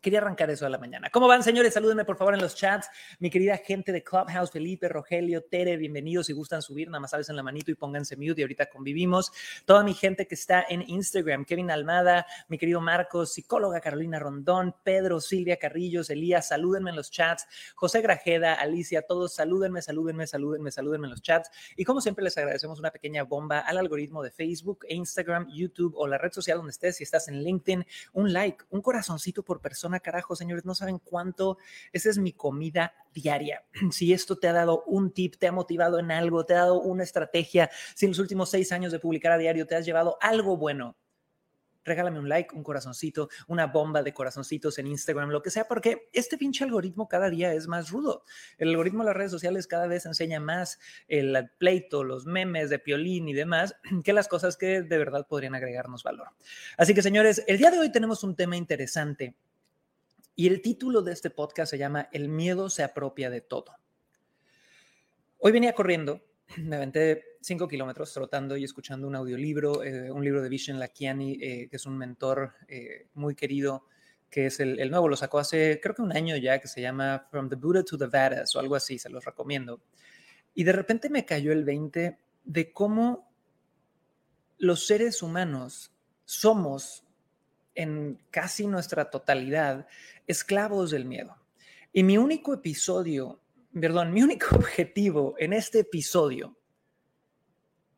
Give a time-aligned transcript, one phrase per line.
[0.00, 1.10] Quería arrancar eso a la mañana.
[1.10, 1.74] ¿Cómo van, señores?
[1.74, 2.88] Salúdenme por favor en los chats.
[3.18, 6.26] Mi querida gente de Clubhouse, Felipe, Rogelio, Tere, bienvenidos.
[6.26, 9.32] Si gustan subir, nada más sabes en la manito y pónganse mute y ahorita convivimos.
[9.64, 14.72] Toda mi gente que está en Instagram, Kevin Almada, mi querido Marcos, psicóloga Carolina Rondón,
[14.84, 17.48] Pedro, Silvia Carrillos, Elías, salúdenme en los chats.
[17.74, 21.50] José Grajeda, Alicia, todos salúdenme, salúdenme, salúdenme, salúdenme en los chats.
[21.74, 26.06] Y como siempre les agradecemos una pequeña bomba al algoritmo de Facebook, Instagram, YouTube o
[26.06, 26.98] la red social donde estés.
[26.98, 31.58] Si estás en LinkedIn, un like, un corazoncito por persona carajo, señores, no saben cuánto,
[31.92, 33.64] esa es mi comida diaria.
[33.90, 36.80] Si esto te ha dado un tip, te ha motivado en algo, te ha dado
[36.80, 40.18] una estrategia, si en los últimos seis años de publicar a diario te has llevado
[40.20, 40.96] algo bueno,
[41.88, 46.08] regálame un like, un corazoncito, una bomba de corazoncitos en Instagram, lo que sea, porque
[46.12, 48.24] este pinche algoritmo cada día es más rudo.
[48.58, 52.78] El algoritmo de las redes sociales cada vez enseña más el pleito, los memes de
[52.78, 53.74] piolín y demás,
[54.04, 56.28] que las cosas que de verdad podrían agregarnos valor.
[56.76, 59.34] Así que, señores, el día de hoy tenemos un tema interesante
[60.38, 63.72] y el título de este podcast se llama El miedo se apropia de todo.
[65.38, 66.22] Hoy venía corriendo,
[66.58, 71.38] me aventé cinco kilómetros trotando y escuchando un audiolibro, eh, un libro de Vishen Lakiani,
[71.42, 73.86] eh, que es un mentor eh, muy querido,
[74.30, 76.80] que es el, el, nuevo, lo sacó hace creo que un año ya, que se
[76.80, 79.82] llama From the Buddha to the Vedas o algo así, se los recomiendo.
[80.54, 83.28] Y de repente me cayó el 20 de cómo
[84.56, 85.92] los seres humanos
[86.24, 87.07] somos
[87.78, 89.86] en casi nuestra totalidad
[90.26, 91.36] esclavos del miedo.
[91.92, 93.40] Y mi único episodio,
[93.72, 96.58] perdón, mi único objetivo en este episodio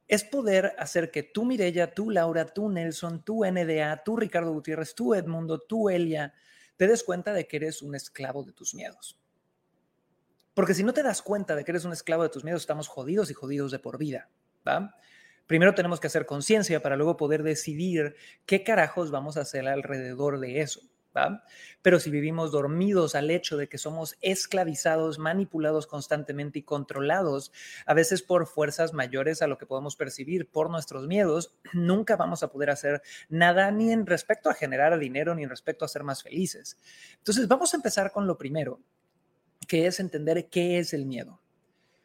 [0.07, 4.95] es poder hacer que tú, Mirella, tú, Laura, tú, Nelson, tú, NDA, tú, Ricardo Gutiérrez,
[4.95, 6.35] tú, Edmundo, tú, Elia,
[6.77, 9.19] te des cuenta de que eres un esclavo de tus miedos.
[10.53, 12.87] Porque si no te das cuenta de que eres un esclavo de tus miedos, estamos
[12.87, 14.29] jodidos y jodidos de por vida.
[14.67, 14.95] ¿va?
[15.51, 18.15] Primero tenemos que hacer conciencia para luego poder decidir
[18.47, 20.81] qué carajos vamos a hacer alrededor de eso.
[21.17, 21.43] ¿Va?
[21.83, 27.51] Pero si vivimos dormidos al hecho de que somos esclavizados, manipulados constantemente y controlados,
[27.85, 32.45] a veces por fuerzas mayores a lo que podemos percibir por nuestros miedos, nunca vamos
[32.45, 36.05] a poder hacer nada ni en respecto a generar dinero ni en respecto a ser
[36.05, 36.79] más felices.
[37.19, 38.79] Entonces, vamos a empezar con lo primero,
[39.67, 41.41] que es entender qué es el miedo.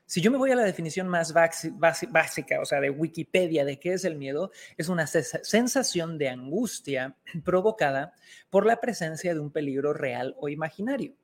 [0.07, 3.93] Si yo me voy a la definición más básica, o sea, de Wikipedia de qué
[3.93, 8.13] es el miedo, es una sensación de angustia provocada
[8.51, 11.15] por la presencia de un peligro real o imaginario.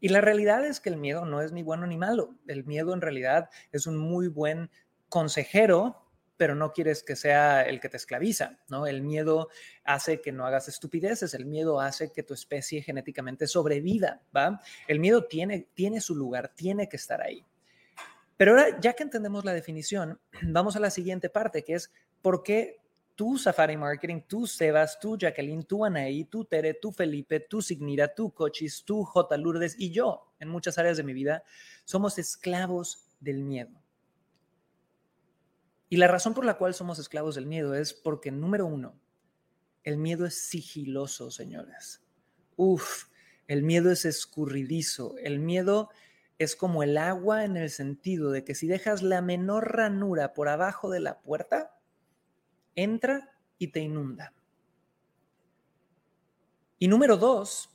[0.00, 2.34] Y la realidad es que el miedo no es ni bueno ni malo.
[2.46, 4.70] El miedo en realidad es un muy buen
[5.08, 6.04] consejero,
[6.36, 8.86] pero no quieres que sea el que te esclaviza, ¿no?
[8.86, 9.48] El miedo
[9.84, 14.60] hace que no hagas estupideces, el miedo hace que tu especie genéticamente sobreviva, ¿va?
[14.86, 17.44] El miedo tiene, tiene su lugar, tiene que estar ahí.
[18.38, 21.92] Pero ahora, ya que entendemos la definición, vamos a la siguiente parte, que es
[22.22, 22.80] por qué
[23.14, 28.14] tú Safari Marketing, tú Sebas, tú Jacqueline, tú Anaí, tú Tere, tú Felipe, tú Signira,
[28.14, 29.36] tú Cochis, tú J.
[29.36, 31.42] Lourdes y yo, en muchas áreas de mi vida,
[31.84, 33.82] somos esclavos del miedo.
[35.88, 39.00] Y la razón por la cual somos esclavos del miedo es porque, número uno,
[39.82, 42.02] el miedo es sigiloso, señores.
[42.54, 43.06] Uf,
[43.48, 45.16] el miedo es escurridizo.
[45.18, 45.88] El miedo
[46.38, 50.48] es como el agua en el sentido de que si dejas la menor ranura por
[50.48, 51.76] abajo de la puerta,
[52.76, 54.32] entra y te inunda.
[56.78, 57.70] Y número dos,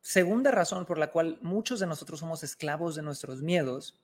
[0.00, 4.00] segunda razón por la cual muchos de nosotros somos esclavos de nuestros miedos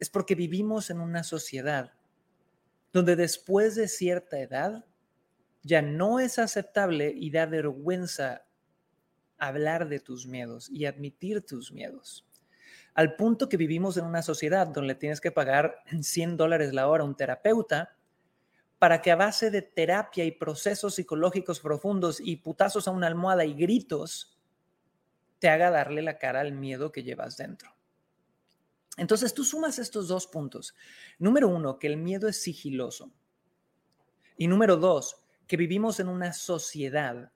[0.00, 1.92] es porque vivimos en una sociedad
[2.92, 4.84] donde después de cierta edad
[5.62, 8.44] ya no es aceptable y da vergüenza
[9.38, 12.26] hablar de tus miedos y admitir tus miedos.
[12.94, 17.02] Al punto que vivimos en una sociedad donde tienes que pagar 100 dólares la hora
[17.02, 17.96] a un terapeuta
[18.78, 23.44] para que a base de terapia y procesos psicológicos profundos y putazos a una almohada
[23.44, 24.36] y gritos,
[25.38, 27.72] te haga darle la cara al miedo que llevas dentro.
[28.96, 30.74] Entonces tú sumas estos dos puntos.
[31.18, 33.12] Número uno, que el miedo es sigiloso.
[34.36, 37.30] Y número dos, que vivimos en una sociedad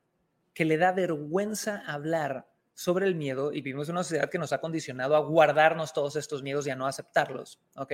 [0.52, 4.52] que le da vergüenza hablar sobre el miedo y vivimos en una sociedad que nos
[4.52, 7.60] ha condicionado a guardarnos todos estos miedos y a no aceptarlos.
[7.74, 7.92] ¿Ok?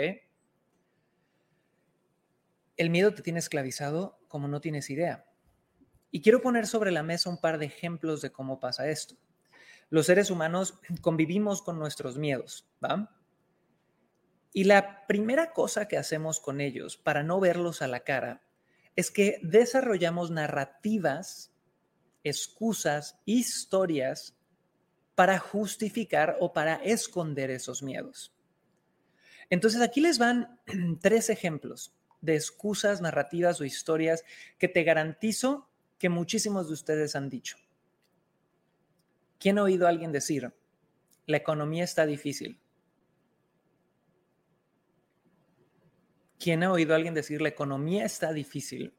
[2.76, 5.24] El miedo te tiene esclavizado como no tienes idea.
[6.10, 9.16] Y quiero poner sobre la mesa un par de ejemplos de cómo pasa esto
[9.92, 13.14] los seres humanos convivimos con nuestros miedos, ¿va?
[14.54, 18.42] Y la primera cosa que hacemos con ellos para no verlos a la cara
[18.96, 21.52] es que desarrollamos narrativas,
[22.24, 24.34] excusas, historias
[25.14, 28.32] para justificar o para esconder esos miedos.
[29.50, 30.58] Entonces aquí les van
[31.00, 34.24] tres ejemplos de excusas, narrativas o historias
[34.58, 35.68] que te garantizo
[35.98, 37.56] que muchísimos de ustedes han dicho.
[39.38, 40.52] ¿Quién ha oído a alguien decir,
[41.26, 42.60] la economía está difícil?
[46.38, 48.94] ¿Quién ha oído a alguien decir, la economía está difícil?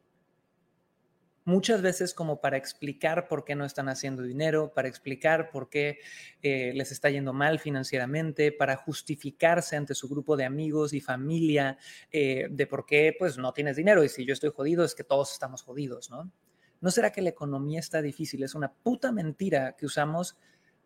[1.45, 5.99] Muchas veces como para explicar por qué no están haciendo dinero, para explicar por qué
[6.41, 11.77] eh, les está yendo mal financieramente, para justificarse ante su grupo de amigos y familia
[12.11, 15.03] eh, de por qué pues no tienes dinero y si yo estoy jodido es que
[15.03, 16.31] todos estamos jodidos, ¿no?
[16.79, 18.43] ¿No será que la economía está difícil?
[18.43, 20.37] Es una puta mentira que usamos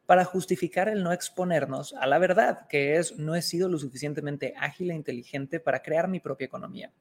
[0.08, 4.54] para justificar el no exponernos a la verdad, que es no he sido lo suficientemente
[4.58, 6.92] ágil e inteligente para crear mi propia economía,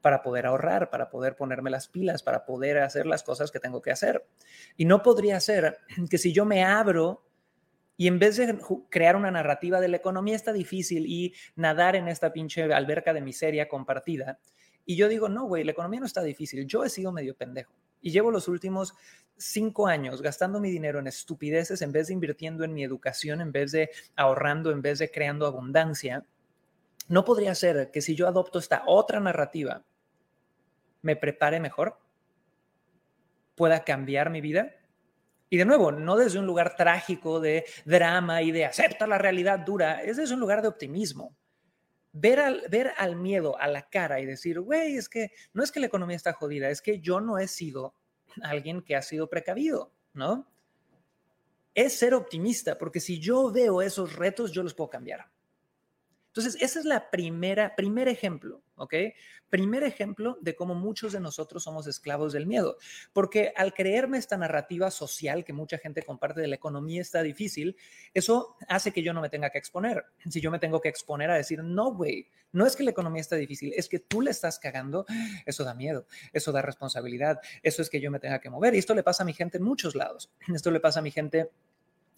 [0.00, 3.82] para poder ahorrar, para poder ponerme las pilas, para poder hacer las cosas que tengo
[3.82, 4.26] que hacer.
[4.76, 5.78] Y no podría ser
[6.10, 7.24] que si yo me abro
[7.96, 8.58] y en vez de
[8.88, 13.20] crear una narrativa de la economía está difícil y nadar en esta pinche alberca de
[13.20, 14.38] miseria compartida,
[14.86, 17.72] y yo digo, no, güey, la economía no está difícil, yo he sido medio pendejo.
[18.00, 18.94] Y llevo los últimos
[19.36, 23.52] cinco años gastando mi dinero en estupideces en vez de invirtiendo en mi educación, en
[23.52, 26.24] vez de ahorrando, en vez de creando abundancia.
[27.08, 29.84] ¿No podría ser que si yo adopto esta otra narrativa,
[31.02, 31.98] me prepare mejor?
[33.54, 34.74] ¿Pueda cambiar mi vida?
[35.48, 39.58] Y de nuevo, no desde un lugar trágico de drama y de acepta la realidad
[39.58, 41.36] dura, es desde un lugar de optimismo.
[42.12, 45.72] Ver al, ver al miedo a la cara y decir, güey, es que no es
[45.72, 47.94] que la economía está jodida, es que yo no he sido
[48.42, 50.48] alguien que ha sido precavido, ¿no?
[51.74, 55.30] Es ser optimista, porque si yo veo esos retos, yo los puedo cambiar.
[56.28, 58.94] Entonces, ese es la primera, primer ejemplo, ¿ok?
[59.50, 62.78] Primer ejemplo de cómo muchos de nosotros somos esclavos del miedo,
[63.12, 67.76] porque al creerme esta narrativa social que mucha gente comparte de la economía está difícil,
[68.14, 70.04] eso hace que yo no me tenga que exponer.
[70.28, 73.20] Si yo me tengo que exponer a decir, no, güey, no es que la economía
[73.20, 75.04] está difícil, es que tú le estás cagando,
[75.46, 78.74] eso da miedo, eso da responsabilidad, eso es que yo me tenga que mover.
[78.74, 80.30] Y esto le pasa a mi gente en muchos lados.
[80.52, 81.50] Esto le pasa a mi gente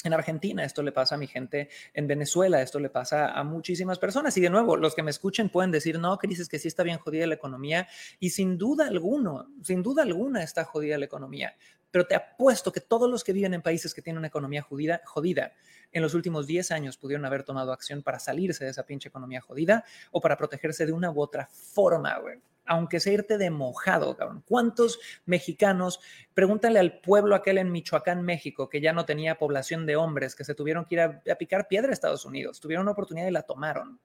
[0.04, 3.98] en Argentina, esto le pasa a mi gente en Venezuela, esto le pasa a muchísimas
[3.98, 4.36] personas.
[4.36, 6.82] Y de nuevo, los que me escuchen pueden decir, no, Cris, es que sí está
[6.82, 7.88] bien jodida la economía.
[8.18, 11.54] Y sin duda alguno, sin duda alguna está jodida la economía.
[11.90, 15.02] Pero te apuesto que todos los que viven en países que tienen una economía jodida,
[15.04, 15.52] jodida
[15.92, 19.40] en los últimos 10 años pudieron haber tomado acción para salirse de esa pinche economía
[19.42, 24.16] jodida o para protegerse de una u otra forma, güey aunque sea irte de mojado,
[24.16, 24.42] cabrón.
[24.46, 26.00] ¿Cuántos mexicanos,
[26.34, 30.44] pregúntale al pueblo aquel en Michoacán, México, que ya no tenía población de hombres, que
[30.44, 33.42] se tuvieron que ir a, picar piedra a Estados Unidos, tuvieron una oportunidad y la
[33.42, 33.98] tomaron.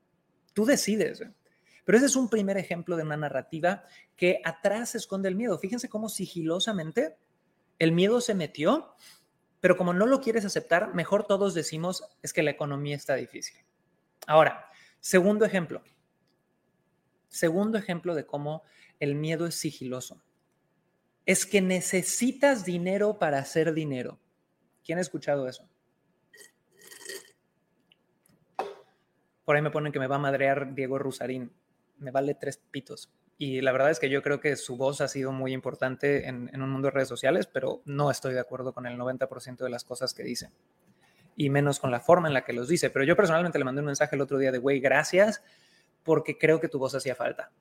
[0.54, 1.24] Tú decides.
[1.86, 3.84] Pero ese es un primer ejemplo de una narrativa
[4.16, 5.58] que atrás esconde el miedo.
[5.58, 7.16] Fíjense cómo sigilosamente
[7.80, 8.94] el miedo se metió,
[9.62, 13.64] pero como no lo quieres aceptar, mejor todos decimos es que la economía está difícil.
[14.26, 15.82] Ahora, segundo ejemplo,
[17.38, 18.64] Segundo ejemplo de cómo
[19.00, 20.24] el miedo es sigiloso.
[21.24, 24.18] Es que necesitas dinero para hacer dinero.
[24.84, 25.70] ¿Quién ha escuchado eso?
[29.46, 31.52] Por ahí me ponen que me va a madrear Diego Rusarín.
[32.00, 33.12] Me vale tres pitos.
[33.38, 36.50] Y la verdad es que yo creo que su voz ha sido muy importante en,
[36.60, 39.84] un mundo de redes sociales, pero no estoy de acuerdo con el 90% de las
[39.84, 40.50] cosas que dice.
[41.36, 42.90] Y menos con la forma en la que los dice.
[42.90, 45.44] Pero yo personalmente le mandé un mensaje el otro día de, güey, gracias
[46.08, 47.52] porque creo que tu voz hacía falta.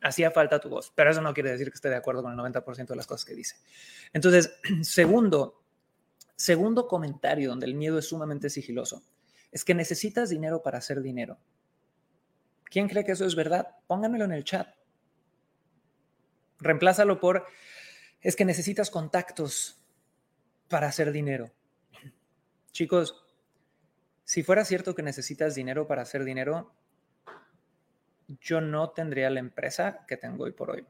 [0.00, 2.38] Hacía falta tu voz, pero eso no quiere decir que esté de acuerdo con el
[2.38, 3.56] 90% de las cosas que dice.
[4.12, 5.62] Entonces, segundo,
[6.42, 9.04] Segundo comentario donde el miedo es sumamente sigiloso,
[9.52, 11.38] es que necesitas dinero para hacer dinero.
[12.64, 13.68] ¿Quién cree que eso es verdad?
[13.86, 14.66] Pónganmelo en el chat.
[16.58, 17.46] Reemplázalo por,
[18.20, 19.80] es que necesitas contactos
[20.68, 21.52] para hacer dinero.
[22.72, 23.24] Chicos,
[24.24, 26.74] si fuera cierto que necesitas dinero para hacer dinero,
[28.40, 30.86] yo no tendría la empresa que tengo hoy por hoy.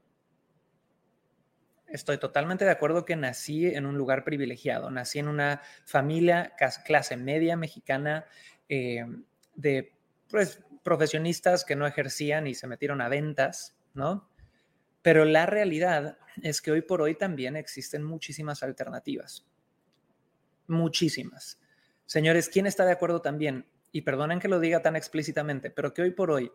[1.87, 7.17] Estoy totalmente de acuerdo que nací en un lugar privilegiado, nací en una familia clase
[7.19, 8.25] media mexicana
[8.69, 9.05] eh,
[9.55, 9.93] de
[10.31, 14.27] pues, profesionistas que no ejercían y se metieron a ventas, ¿no?
[15.03, 19.45] Pero la realidad es que hoy por hoy también existen muchísimas alternativas.
[20.67, 21.61] Muchísimas.
[22.07, 23.67] Señores, ¿quién está de acuerdo también?
[23.91, 26.51] Y perdonen que lo diga tan explícitamente, pero que hoy por hoy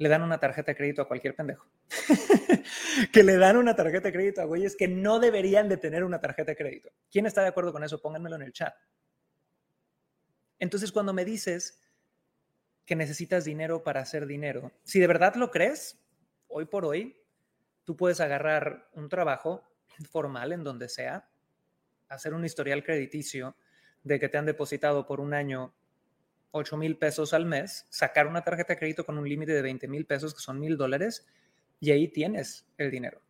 [0.00, 1.66] le dan una tarjeta de crédito a cualquier pendejo.
[3.12, 6.18] que le dan una tarjeta de crédito a güeyes que no deberían de tener una
[6.18, 6.88] tarjeta de crédito.
[7.12, 8.00] ¿Quién está de acuerdo con eso?
[8.00, 8.74] Pónganmelo en el chat.
[10.58, 11.82] Entonces, cuando me dices
[12.86, 16.02] que necesitas dinero para hacer dinero, si de verdad lo crees,
[16.48, 17.22] hoy por hoy,
[17.84, 19.70] tú puedes agarrar un trabajo
[20.10, 21.28] formal en donde sea,
[22.08, 23.54] hacer un historial crediticio
[24.02, 25.74] de que te han depositado por un año
[26.52, 29.88] 8 mil pesos al mes, sacar una tarjeta de crédito con un límite de 20
[29.88, 31.26] mil pesos, que son mil dólares,
[31.78, 33.22] y ahí tienes el dinero.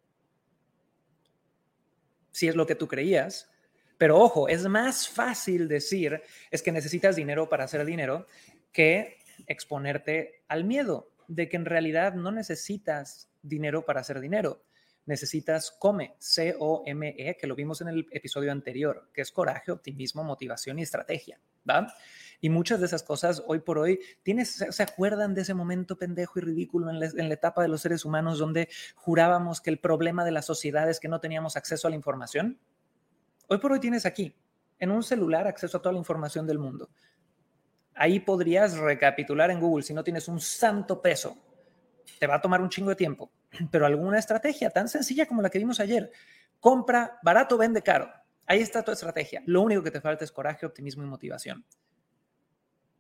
[2.33, 3.51] Si es lo que tú creías,
[3.99, 8.27] pero ojo, es más fácil decir es que necesitas dinero para hacer dinero
[8.73, 14.65] que exponerte al miedo de que en realidad no necesitas dinero para hacer dinero.
[15.07, 20.79] Necesitas COME, C-O-M-E, que lo vimos en el episodio anterior, que es coraje, optimismo, motivación
[20.79, 21.41] y estrategia.
[21.69, 21.93] ¿va?
[22.41, 26.39] Y muchas de esas cosas hoy por hoy, ¿tienes, ¿se acuerdan de ese momento pendejo
[26.39, 29.79] y ridículo en la, en la etapa de los seres humanos donde jurábamos que el
[29.79, 32.59] problema de la sociedad es que no teníamos acceso a la información?
[33.49, 34.35] Hoy por hoy tienes aquí,
[34.79, 36.89] en un celular, acceso a toda la información del mundo.
[37.95, 41.37] Ahí podrías recapitular en Google si no tienes un santo peso
[42.19, 43.31] te va a tomar un chingo de tiempo,
[43.71, 46.11] pero alguna estrategia tan sencilla como la que vimos ayer.
[46.59, 48.11] Compra barato, vende caro.
[48.47, 49.43] Ahí está tu estrategia.
[49.47, 51.65] Lo único que te falta es coraje, optimismo y motivación.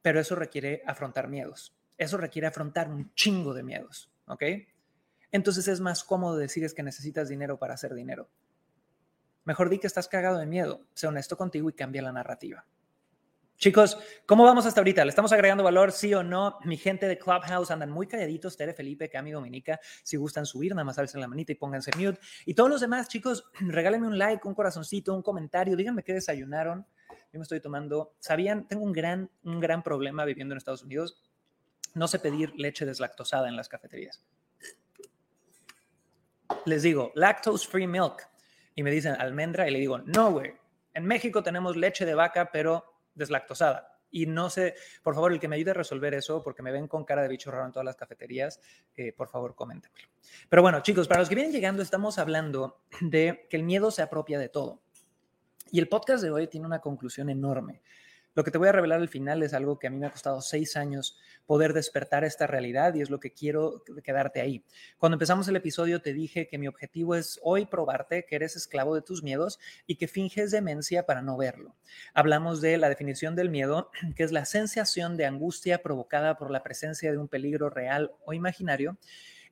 [0.02, 1.76] Pero eso requiere afrontar miedos.
[1.99, 4.42] Eso requiere afrontar un chingo de miedos, ¿ok?
[5.33, 8.30] Entonces es más cómodo decir es que necesitas dinero para hacer dinero.
[9.45, 10.87] Mejor di que estás cagado de miedo.
[10.95, 12.66] Sé honesto contigo y cambia la narrativa.
[13.61, 15.04] Chicos, ¿cómo vamos hasta ahorita?
[15.04, 16.59] ¿Le estamos agregando valor, sí o no?
[16.64, 19.78] Mi gente de Clubhouse andan muy calladitos, Tere, Felipe, Cami, Dominica.
[20.02, 22.19] Si gustan subir, nada más alcen la manita y pónganse mute.
[22.47, 25.76] Y todos los demás, chicos, regálenme un like, un corazoncito, un comentario.
[25.76, 26.87] Díganme qué desayunaron.
[27.32, 28.66] Yo me estoy tomando, ¿sabían?
[28.66, 31.22] Tengo un gran, un gran problema viviendo en Estados Unidos.
[31.94, 34.24] No sé pedir leche deslactosada en las cafeterías.
[36.66, 38.28] Les digo, lactose free milk.
[38.74, 40.54] Y me dicen almendra y le digo, no, güey.
[40.94, 43.90] En México tenemos leche de vaca, pero deslactosada.
[44.10, 46.88] Y no sé, por favor, el que me ayude a resolver eso, porque me ven
[46.88, 48.60] con cara de bicho raro en todas las cafeterías,
[48.96, 50.08] eh, por favor, coméntemelo.
[50.48, 54.02] Pero bueno, chicos, para los que vienen llegando, estamos hablando de que el miedo se
[54.02, 54.82] apropia de todo.
[55.72, 57.82] Y el podcast de hoy tiene una conclusión enorme.
[58.34, 60.12] Lo que te voy a revelar al final es algo que a mí me ha
[60.12, 64.64] costado seis años poder despertar esta realidad y es lo que quiero quedarte ahí.
[64.98, 68.94] Cuando empezamos el episodio te dije que mi objetivo es hoy probarte que eres esclavo
[68.94, 71.74] de tus miedos y que finges demencia para no verlo.
[72.14, 76.62] Hablamos de la definición del miedo, que es la sensación de angustia provocada por la
[76.62, 78.96] presencia de un peligro real o imaginario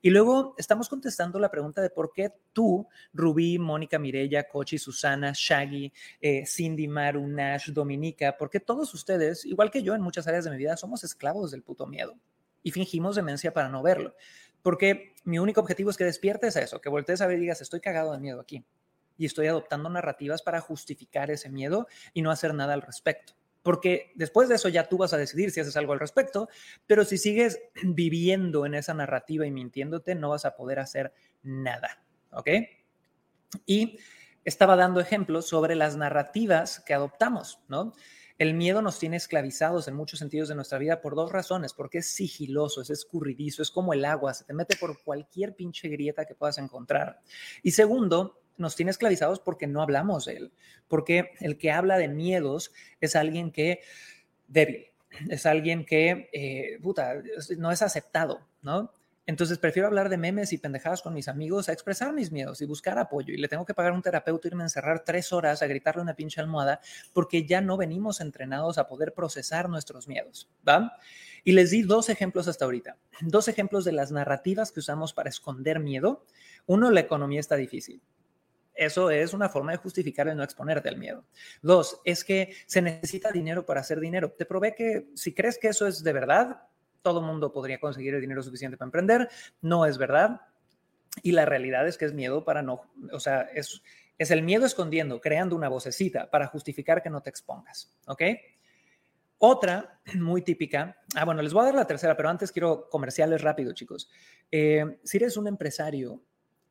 [0.01, 5.33] y luego estamos contestando la pregunta de por qué tú, Rubí, Mónica, Mirella, Cochi, Susana,
[5.35, 5.91] Shaggy,
[6.21, 10.45] eh, Cindy, Maru, Nash, Dominica, por qué todos ustedes, igual que yo en muchas áreas
[10.45, 12.17] de mi vida, somos esclavos del puto miedo
[12.63, 14.15] y fingimos demencia para no verlo.
[14.61, 17.61] Porque mi único objetivo es que despiertes a eso, que voltees a ver y digas,
[17.61, 18.65] estoy cagado de miedo aquí.
[19.17, 23.38] Y estoy adoptando narrativas para justificar ese miedo y no hacer nada al respecto
[23.69, 26.49] porque después de eso ya tú vas a decidir si haces algo al respecto,
[26.87, 32.03] pero si sigues viviendo en esa narrativa y mintiéndote, no vas a poder hacer nada,
[32.31, 32.49] ¿ok?
[33.67, 33.99] Y
[34.43, 37.93] estaba dando ejemplos sobre las narrativas que adoptamos, ¿no?
[38.39, 41.99] El miedo nos tiene esclavizados en muchos sentidos de nuestra vida por dos razones, porque
[41.99, 46.25] es sigiloso, es escurridizo, es como el agua, se te mete por cualquier pinche grieta
[46.25, 47.21] que puedas encontrar.
[47.61, 50.51] Y segundo, nos tiene esclavizados porque no hablamos de él,
[50.87, 53.81] porque el que habla de miedos es alguien que
[54.47, 54.87] débil,
[55.29, 57.15] es alguien que, eh, puta,
[57.57, 58.91] no es aceptado, ¿no?
[59.29, 62.65] Entonces prefiero hablar de memes y pendejadas con mis amigos a expresar mis miedos y
[62.65, 63.31] buscar apoyo.
[63.31, 66.01] Y le tengo que pagar a un terapeuta irme a encerrar tres horas a gritarle
[66.01, 66.81] una pinche almohada
[67.13, 70.49] porque ya no venimos entrenados a poder procesar nuestros miedos.
[70.67, 70.93] ¿va?
[71.43, 72.97] Y les di dos ejemplos hasta ahorita.
[73.21, 76.25] Dos ejemplos de las narrativas que usamos para esconder miedo.
[76.65, 78.01] Uno, la economía está difícil
[78.79, 81.25] Eso es una forma de justificar el no exponerte al miedo.
[81.61, 84.31] Dos, es que se necesita dinero para hacer dinero.
[84.31, 86.61] Te probé que si crees que eso es de verdad,
[87.01, 89.29] todo mundo podría conseguir el dinero suficiente para emprender.
[89.61, 90.39] No es verdad.
[91.21, 93.81] Y la realidad es que es miedo para no, o sea, es,
[94.17, 97.93] es el miedo escondiendo, creando una vocecita para justificar que no te expongas.
[98.07, 98.21] ¿Ok?
[99.39, 103.41] Otra muy típica, ah, bueno, les voy a dar la tercera, pero antes quiero comerciales
[103.41, 104.09] rápido, chicos.
[104.49, 106.21] Eh, si eres un empresario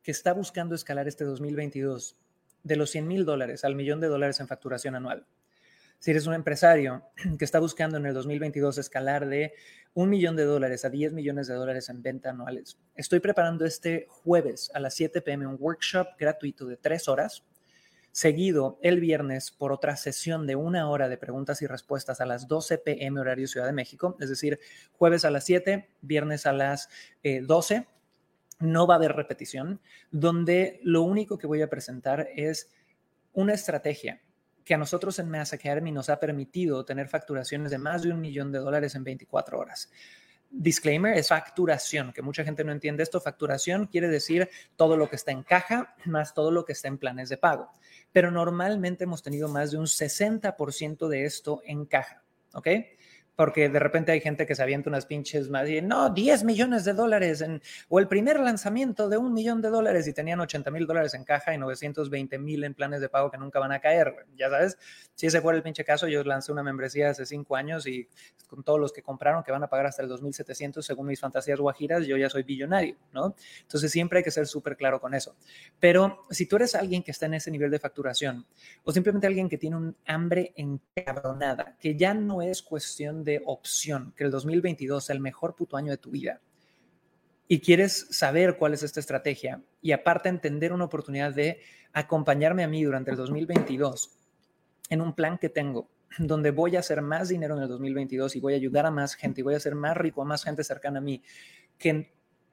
[0.09, 2.17] que está buscando escalar este 2022
[2.63, 5.27] de los 100 mil dólares al millón de dólares en facturación anual,
[5.99, 7.03] si eres un empresario
[7.37, 9.53] que está buscando en el 2022 escalar de
[9.93, 14.07] un millón de dólares a 10 millones de dólares en venta anuales, estoy preparando este
[14.09, 17.43] jueves a las 7 pm un workshop gratuito de tres horas
[18.11, 22.47] seguido el viernes por otra sesión de una hora de preguntas y respuestas a las
[22.47, 24.59] 12 pm horario Ciudad de México, es decir,
[24.91, 26.89] jueves a las 7, viernes a las
[27.43, 27.85] 12.
[28.59, 29.79] No va a haber repetición,
[30.11, 32.69] donde lo único que voy a presentar es
[33.33, 34.21] una estrategia
[34.65, 38.21] que a nosotros en Mass Academy nos ha permitido tener facturaciones de más de un
[38.21, 39.89] millón de dólares en 24 horas.
[40.51, 43.21] Disclaimer, es facturación, que mucha gente no entiende esto.
[43.21, 46.97] Facturación quiere decir todo lo que está en caja más todo lo que está en
[46.97, 47.69] planes de pago.
[48.11, 52.23] Pero normalmente hemos tenido más de un 60% de esto en caja,
[52.53, 52.67] ¿ok?
[53.39, 56.83] Porque de repente hay gente que se avienta unas pinches más y no, 10 millones
[56.83, 60.69] de dólares en, o el primer lanzamiento de un millón de dólares y tenían 80
[60.71, 63.79] mil dólares en caja y 920 mil en planes de pago que nunca van a
[63.79, 64.25] caer.
[64.35, 64.77] Ya sabes,
[65.15, 68.09] si ese fuera el pinche caso, yo lancé una membresía hace cinco años y
[68.47, 71.61] con todos los que compraron que van a pagar hasta el 2700 según mis fantasías
[71.61, 73.35] guajiras, yo ya soy billonario, ¿no?
[73.61, 75.37] Entonces siempre hay que ser súper claro con eso.
[75.79, 78.45] Pero si tú eres alguien que está en ese nivel de facturación
[78.83, 84.13] o simplemente alguien que tiene un hambre encabronada, que ya no es cuestión de opción,
[84.15, 86.41] que el 2022 sea el mejor puto año de tu vida,
[87.47, 91.59] y quieres saber cuál es esta estrategia y aparte entender una oportunidad de
[91.93, 94.11] acompañarme a mí durante el 2022
[94.91, 98.39] en un plan que tengo donde voy a hacer más dinero en el 2022 y
[98.39, 100.63] voy a ayudar a más gente y voy a ser más rico, a más gente
[100.63, 101.23] cercana a mí,
[101.77, 102.11] que en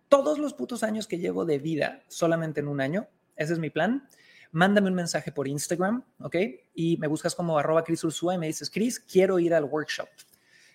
[0.09, 3.09] todos los putos años que llevo de vida solamente en un año.
[3.35, 4.09] Ese es mi plan.
[4.53, 6.37] Mándame un mensaje por Instagram, ¿ok?
[6.75, 10.09] Y me buscas como arroba Cris Ursúa y me dices, Cris, quiero ir al workshop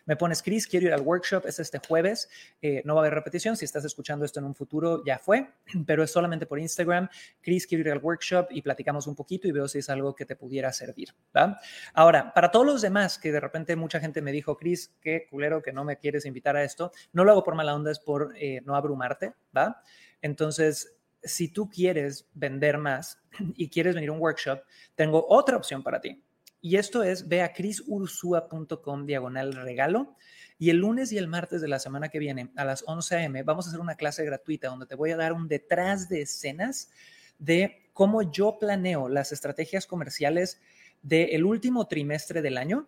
[0.06, 2.30] me pones, Chris, quiero ir al workshop, es este jueves,
[2.62, 5.50] eh, no va a haber repetición, si estás escuchando esto en un futuro ya fue,
[5.86, 7.10] pero es solamente por Instagram,
[7.42, 10.26] Chris, quiero ir al workshop y platicamos un poquito y veo si es algo que
[10.26, 11.60] te pudiera servir, ¿va?
[11.94, 15.62] Ahora, para todos los demás que de repente mucha gente me dijo, Chris, qué culero
[15.62, 18.34] que no me quieres invitar a esto, no lo hago por mala onda, es por
[18.38, 19.82] eh, no abrumarte, ¿va?
[20.22, 23.22] Entonces, si tú quieres vender más
[23.56, 24.62] y quieres venir a un workshop,
[24.96, 26.22] tengo otra opción para ti.
[26.62, 30.16] Y esto es, ve a crisursua.com diagonal regalo.
[30.60, 33.44] Y el lunes y el martes de la semana que viene, a las 11 a.m.,
[33.44, 36.92] vamos a hacer una clase gratuita donde te voy a dar un detrás de escenas
[37.40, 40.62] de cómo yo planeo las estrategias comerciales
[41.02, 42.88] del último trimestre del año,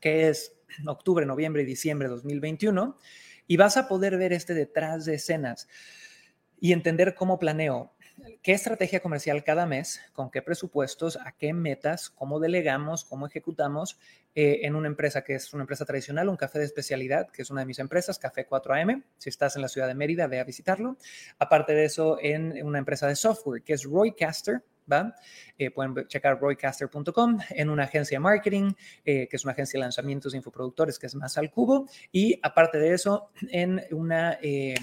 [0.00, 0.54] que es
[0.86, 2.96] octubre, noviembre y diciembre de 2021.
[3.46, 5.68] Y vas a poder ver este detrás de escenas
[6.60, 7.92] y entender cómo planeo
[8.42, 13.98] qué estrategia comercial cada mes, con qué presupuestos, a qué metas, cómo delegamos, cómo ejecutamos
[14.34, 17.50] eh, en una empresa que es una empresa tradicional, un café de especialidad, que es
[17.50, 19.04] una de mis empresas, Café 4AM.
[19.18, 20.96] Si estás en la ciudad de Mérida, ve a visitarlo.
[21.38, 24.62] Aparte de eso, en una empresa de software, que es Roycaster,
[25.58, 28.72] eh, pueden checar roycaster.com en una agencia de marketing,
[29.04, 32.38] eh, que es una agencia de lanzamientos de infoproductores, que es más al cubo, y
[32.42, 34.74] aparte de eso, en una eh,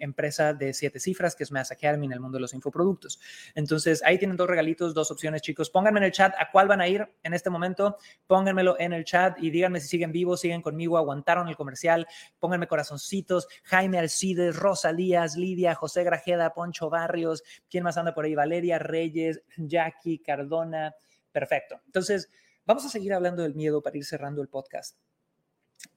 [0.00, 3.20] empresa de siete cifras, que es Mass Academy en el mundo de los infoproductos.
[3.54, 5.70] Entonces, ahí tienen dos regalitos, dos opciones, chicos.
[5.70, 7.96] Pónganme en el chat a cuál van a ir en este momento.
[8.26, 12.06] Pónganmelo en el chat y díganme si siguen vivos, siguen conmigo, aguantaron el comercial.
[12.38, 13.48] Pónganme corazoncitos.
[13.64, 17.42] Jaime Alcides, Rosa Díaz, Lidia, José Grajeda, Poncho Barrios.
[17.70, 18.34] ¿Quién más anda por ahí?
[18.34, 20.94] Valeria Reyes, Jackie, Cardona.
[21.32, 21.80] Perfecto.
[21.86, 22.30] Entonces,
[22.64, 24.98] vamos a seguir hablando del miedo para ir cerrando el podcast.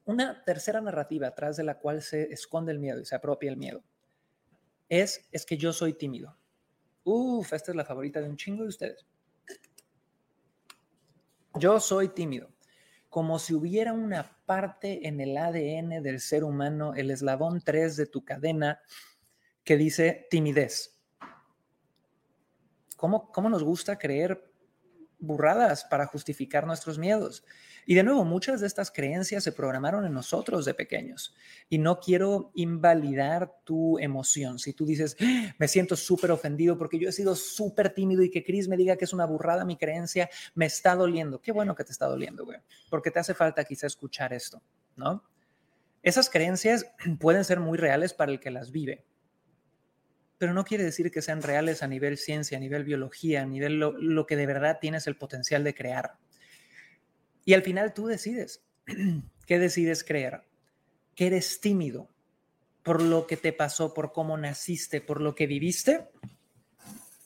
[0.05, 3.57] Una tercera narrativa atrás de la cual se esconde el miedo y se apropia el
[3.57, 3.83] miedo
[4.89, 6.37] es, es que yo soy tímido.
[7.03, 9.05] Uf, esta es la favorita de un chingo de ustedes.
[11.55, 12.49] Yo soy tímido.
[13.09, 18.05] Como si hubiera una parte en el ADN del ser humano, el eslabón 3 de
[18.05, 18.81] tu cadena,
[19.63, 20.96] que dice timidez.
[22.97, 24.51] ¿Cómo, nos gusta creer
[25.19, 27.45] burradas para justificar nuestros miedos?
[27.85, 31.35] Y de nuevo, muchas de estas creencias se programaron en nosotros de pequeños.
[31.69, 34.59] Y no quiero invalidar tu emoción.
[34.59, 35.55] Si tú dices, ¡Ah!
[35.57, 38.97] me siento súper ofendido porque yo he sido súper tímido y que Chris me diga
[38.97, 41.39] que es una burrada mi creencia, me está doliendo.
[41.39, 42.59] Qué bueno que te está doliendo, güey.
[42.89, 44.61] Porque te hace falta quizá escuchar esto,
[44.97, 45.23] ¿no?
[46.03, 49.05] Esas creencias pueden ser muy reales para el que las vive,
[50.37, 53.79] pero no quiere decir que sean reales a nivel ciencia, a nivel biología, a nivel
[53.79, 56.17] lo, lo que de verdad tienes el potencial de crear.
[57.45, 58.63] Y al final tú decides
[59.45, 60.43] qué decides creer,
[61.15, 62.09] que eres tímido
[62.83, 66.07] por lo que te pasó, por cómo naciste, por lo que viviste,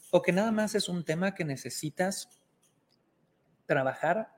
[0.10, 2.30] o que nada más es un tema que necesitas
[3.66, 4.34] trabajar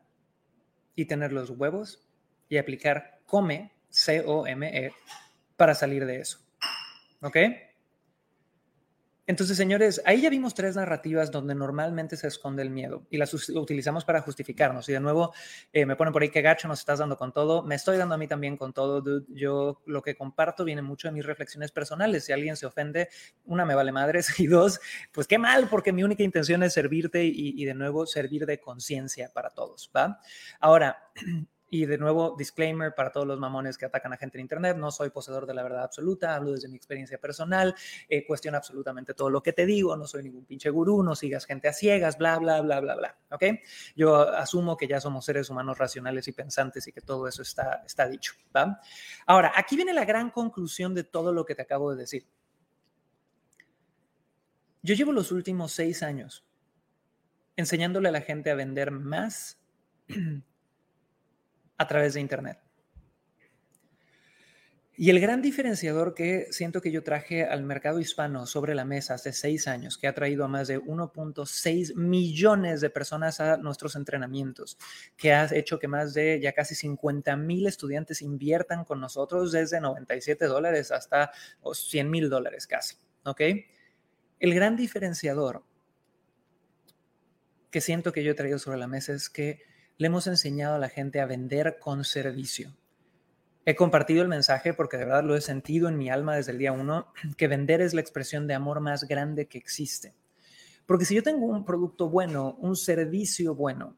[0.95, 2.05] y tener los huevos
[2.49, 4.93] y aplicar come, C-O-M-E,
[5.55, 6.39] para salir de eso.
[7.21, 7.37] ¿Ok?
[9.25, 13.33] Entonces, señores, ahí ya vimos tres narrativas donde normalmente se esconde el miedo y las
[13.33, 14.89] utilizamos para justificarnos.
[14.89, 15.33] Y de nuevo,
[15.71, 17.63] eh, me ponen por ahí que gacho nos estás dando con todo.
[17.63, 19.25] Me estoy dando a mí también con todo, dude.
[19.29, 22.25] Yo lo que comparto viene mucho de mis reflexiones personales.
[22.25, 23.07] Si alguien se ofende,
[23.45, 24.81] una, me vale madres y dos,
[25.13, 28.59] pues qué mal, porque mi única intención es servirte y, y de nuevo servir de
[28.59, 30.19] conciencia para todos, ¿va?
[30.59, 30.97] Ahora,
[31.73, 34.91] Y de nuevo, disclaimer para todos los mamones que atacan a gente en Internet, no
[34.91, 37.73] soy poseedor de la verdad absoluta, hablo desde mi experiencia personal,
[38.07, 41.47] eh, cuestiono absolutamente todo lo que te digo, no soy ningún pinche gurú, no sigas
[41.47, 43.43] gente a ciegas, bla, bla, bla, bla, bla, ¿ok?
[43.95, 47.81] Yo asumo que ya somos seres humanos racionales y pensantes y que todo eso está,
[47.83, 48.79] está dicho, ¿va?
[49.25, 52.27] Ahora, aquí viene la gran conclusión de todo lo que te acabo de decir.
[54.83, 56.45] Yo llevo los últimos seis años
[57.55, 59.57] enseñándole a la gente a vender más
[61.77, 62.59] a través de Internet.
[64.95, 69.15] Y el gran diferenciador que siento que yo traje al mercado hispano sobre la mesa
[69.15, 73.95] hace seis años, que ha traído a más de 1.6 millones de personas a nuestros
[73.95, 74.77] entrenamientos,
[75.17, 79.81] que ha hecho que más de ya casi 50 mil estudiantes inviertan con nosotros desde
[79.81, 81.31] 97 dólares hasta
[81.63, 82.97] 100 mil dólares casi.
[83.25, 83.41] ¿Ok?
[84.39, 85.63] El gran diferenciador
[87.71, 90.79] que siento que yo he traído sobre la mesa es que le hemos enseñado a
[90.79, 92.75] la gente a vender con servicio.
[93.65, 96.57] He compartido el mensaje porque de verdad lo he sentido en mi alma desde el
[96.57, 100.13] día uno, que vender es la expresión de amor más grande que existe.
[100.85, 103.97] Porque si yo tengo un producto bueno, un servicio bueno,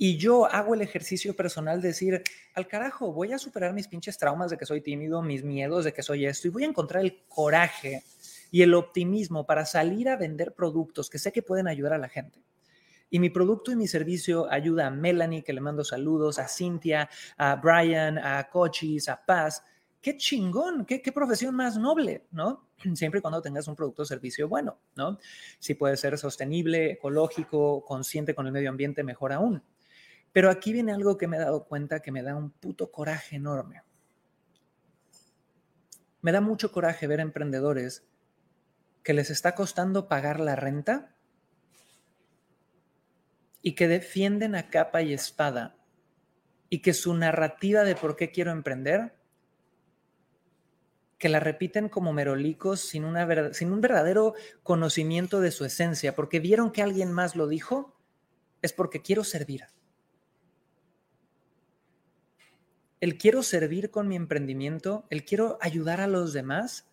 [0.00, 2.22] y yo hago el ejercicio personal de decir,
[2.54, 5.92] al carajo, voy a superar mis pinches traumas de que soy tímido, mis miedos de
[5.92, 8.04] que soy esto, y voy a encontrar el coraje
[8.52, 12.08] y el optimismo para salir a vender productos que sé que pueden ayudar a la
[12.08, 12.44] gente.
[13.10, 17.08] Y mi producto y mi servicio ayuda a Melanie, que le mando saludos, a Cintia,
[17.36, 19.64] a Brian, a Cochis, a Paz.
[20.00, 22.68] Qué chingón, qué, qué profesión más noble, ¿no?
[22.94, 25.18] Siempre y cuando tengas un producto o servicio bueno, ¿no?
[25.58, 29.62] Si puede ser sostenible, ecológico, consciente con el medio ambiente, mejor aún.
[30.32, 33.36] Pero aquí viene algo que me he dado cuenta que me da un puto coraje
[33.36, 33.82] enorme.
[36.20, 38.04] Me da mucho coraje ver emprendedores
[39.02, 41.16] que les está costando pagar la renta
[43.68, 45.76] y que defienden a capa y espada
[46.70, 49.14] y que su narrativa de por qué quiero emprender,
[51.18, 56.40] que la repiten como merolicos sin, una, sin un verdadero conocimiento de su esencia, porque
[56.40, 57.94] vieron que alguien más lo dijo,
[58.62, 59.66] es porque quiero servir.
[63.00, 66.86] El quiero servir con mi emprendimiento, el quiero ayudar a los demás,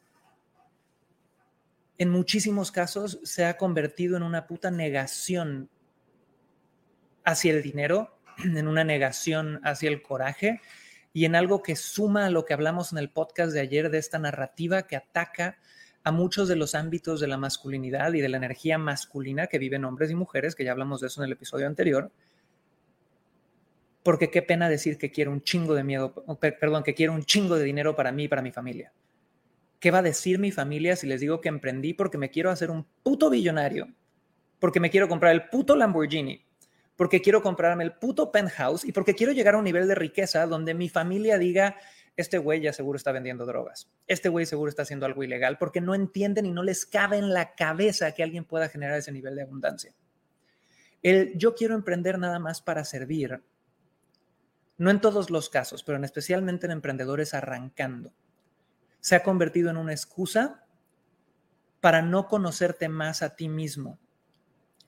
[1.98, 5.70] en muchísimos casos se ha convertido en una puta negación
[7.26, 10.62] hacia el dinero, en una negación hacia el coraje
[11.14, 13.98] y en algo que suma a lo que hablamos en el podcast de ayer de
[13.98, 15.58] esta narrativa que ataca
[16.04, 19.86] a muchos de los ámbitos de la masculinidad y de la energía masculina que viven
[19.86, 22.12] hombres y mujeres, que ya hablamos de eso en el episodio anterior.
[24.04, 26.14] Porque qué pena decir que quiero un chingo de miedo,
[26.60, 28.94] perdón, que quiero un chingo de dinero para mí y para mi familia.
[29.80, 32.70] ¿Qué va a decir mi familia si les digo que emprendí porque me quiero hacer
[32.70, 33.88] un puto billonario?
[34.60, 36.46] Porque me quiero comprar el puto Lamborghini,
[36.96, 40.46] porque quiero comprarme el puto penthouse y porque quiero llegar a un nivel de riqueza
[40.48, 41.78] donde mi familia diga,
[42.16, 45.82] este güey ya seguro está vendiendo drogas, este güey seguro está haciendo algo ilegal, porque
[45.82, 49.36] no entienden y no les cabe en la cabeza que alguien pueda generar ese nivel
[49.36, 49.94] de abundancia.
[51.04, 53.44] El yo quiero emprender nada más para servir,
[54.78, 58.14] no en todos los casos, pero en especialmente en emprendedores arrancando,
[59.02, 60.66] se ha convertido en una excusa
[61.82, 64.00] para no conocerte más a ti mismo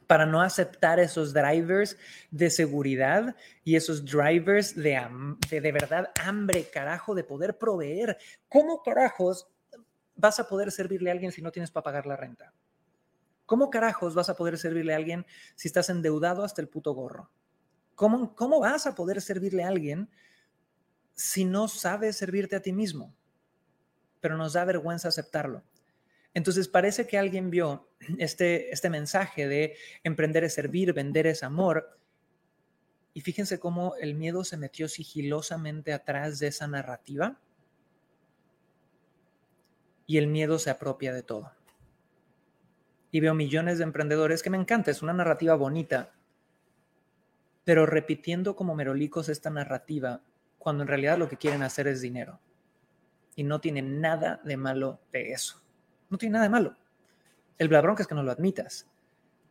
[0.07, 1.97] para no aceptar esos drivers
[2.31, 4.99] de seguridad y esos drivers de,
[5.49, 8.17] de, verdad hambre, carajo, de poder proveer.
[8.47, 9.47] ¿Cómo carajos
[10.15, 12.53] vas a poder servirle a alguien si no tienes para pagar la renta?
[13.45, 17.29] ¿Cómo carajos vas a poder servirle a alguien si estás endeudado hasta el puto gorro?
[17.95, 20.09] ¿Cómo, cómo vas a poder servirle a alguien
[21.15, 23.13] si no sabes servirte a ti mismo?
[24.21, 25.63] Pero nos da vergüenza aceptarlo.
[26.37, 31.99] Entonces parece que alguien vio este, este mensaje de emprender es servir, vender es amor.
[33.15, 37.41] Y fíjense cómo el miedo se metió sigilosamente atrás de esa narrativa.
[40.05, 41.51] Y el miedo se apropia de todo.
[43.09, 46.13] y veo millones de emprendedores que me encanta, es una narrativa bonita,
[47.63, 50.21] pero repitiendo como merolicos esta narrativa
[50.59, 52.39] cuando en realidad lo que quieren hacer es dinero.
[53.35, 55.66] Y no tiene nada de malo de eso.
[56.09, 56.75] No tiene nada de malo.
[57.57, 58.87] El bronca es que no lo admitas.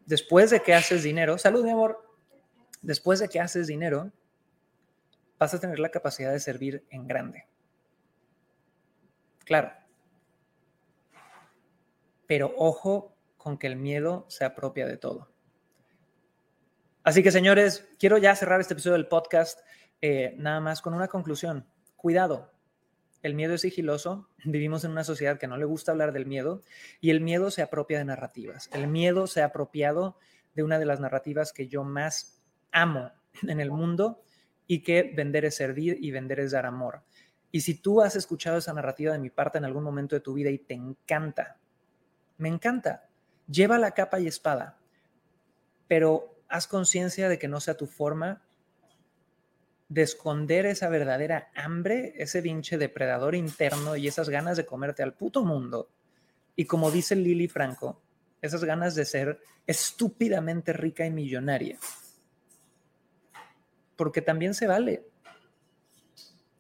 [0.05, 2.07] Después de que haces dinero, salud mi amor,
[2.83, 4.13] después de que haces dinero,
[5.39, 7.47] vas a tener la capacidad de servir en grande.
[9.45, 9.73] Claro.
[12.27, 15.29] Pero ojo con que el miedo se apropia de todo.
[17.05, 19.61] Así que señores, quiero ya cerrar este episodio del podcast
[20.01, 21.67] eh, nada más con una conclusión.
[21.97, 22.53] Cuidado,
[23.27, 26.63] el miedo es sigiloso, vivimos en una sociedad que no le gusta hablar del miedo
[27.01, 28.71] y el miedo se apropia de narrativas.
[28.73, 30.17] El miedo se ha apropiado
[30.55, 33.13] de una de las narrativas que yo más amo
[33.43, 34.23] en el mundo
[34.67, 37.03] y que vender es servir y vender es dar amor.
[37.53, 40.35] Y si tú has escuchado esa narrativa de mi parte en algún momento de tu
[40.35, 41.59] vida y te encanta,
[42.39, 43.09] me encanta,
[43.49, 44.79] lleva la capa y espada,
[45.89, 48.46] pero haz conciencia de que no sea tu forma
[49.89, 55.15] de esconder esa verdadera hambre, ese vinche depredador interno y esas ganas de comerte al
[55.15, 55.91] puto mundo.
[56.57, 58.03] Y como dice Lily Franco,
[58.43, 61.79] esas ganas de ser estúpidamente rica y millonaria.
[63.97, 65.07] Porque también se vale.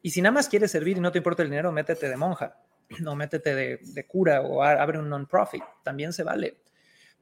[0.03, 2.61] Y si nada más quieres servir y no te importa el dinero, métete de monja,
[3.01, 6.59] no métete de, de cura o abre un non-profit, también se vale.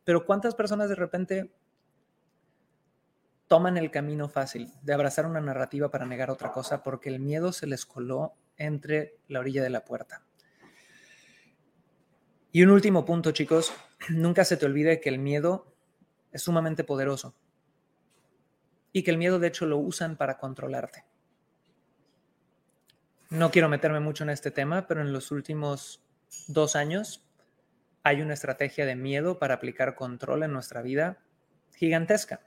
[0.05, 1.51] Pero ¿cuántas personas de repente
[3.55, 7.53] toman el camino fácil de abrazar una narrativa para negar otra cosa porque el miedo
[7.53, 10.25] se les coló entre la orilla de la puerta.
[12.51, 13.73] Y un último punto, chicos,
[14.09, 15.73] nunca se te olvide que el miedo
[16.33, 17.37] es sumamente poderoso
[18.90, 21.05] y que el miedo de hecho lo usan para controlarte.
[23.31, 26.03] No quiero meterme mucho en este tema, pero en los últimos
[26.49, 27.25] dos años
[28.03, 31.23] hay una estrategia de miedo para aplicar control en nuestra vida
[31.77, 32.40] gigantesca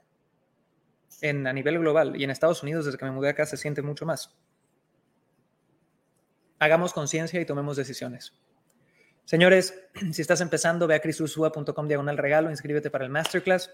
[1.20, 3.82] en, a nivel global y en Estados Unidos desde que me mudé acá se siente
[3.82, 4.36] mucho más.
[6.58, 8.32] Hagamos conciencia y tomemos decisiones.
[9.24, 9.78] Señores,
[10.12, 13.70] si estás empezando, ve a crisursua.com diagonal regalo, inscríbete para el masterclass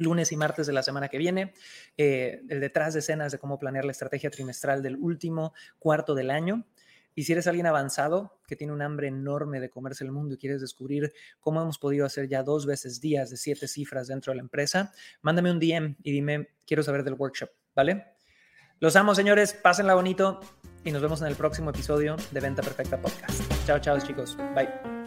[0.00, 1.52] lunes y martes de la semana que viene,
[1.96, 6.30] eh, el detrás de escenas de cómo planear la estrategia trimestral del último cuarto del
[6.30, 6.64] año.
[7.14, 10.38] Y si eres alguien avanzado que tiene un hambre enorme de comerse el mundo y
[10.38, 14.36] quieres descubrir cómo hemos podido hacer ya dos veces días de siete cifras dentro de
[14.36, 14.92] la empresa,
[15.22, 18.04] mándame un DM y dime, quiero saber del workshop, ¿vale?
[18.78, 20.40] Los amo, señores, pásenla bonito
[20.84, 23.42] y nos vemos en el próximo episodio de Venta Perfecta Podcast.
[23.66, 24.36] Chao, chao, chicos.
[24.54, 24.99] Bye.